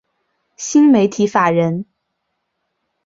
[0.57, 1.85] 新媒体法人